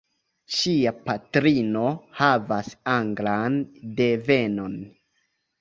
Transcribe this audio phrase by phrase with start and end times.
[0.59, 1.83] Ŝia patrino
[2.21, 3.61] havas anglan
[4.01, 4.77] devenon.